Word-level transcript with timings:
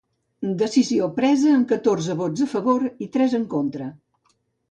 Decisió 0.61 1.09
presa 1.17 1.51
amb 1.57 1.67
catorze 1.73 2.15
vots 2.23 2.45
a 2.47 2.49
favor 2.55 2.87
i 3.07 3.11
tres 3.17 3.39
en 3.41 3.47
contra. 3.55 3.93